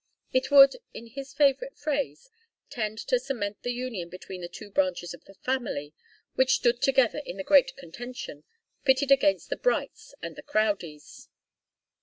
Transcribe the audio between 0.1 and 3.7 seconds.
It would, in his favourite phrase, tend to cement